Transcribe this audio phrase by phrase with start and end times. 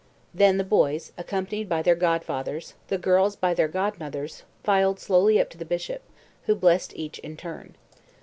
[0.33, 5.51] Then the boys, accompanied by their godfathers, the girls by their godmothers, filed slowly up
[5.51, 6.01] to the bishop,
[6.47, 7.75] who blessed each in turn.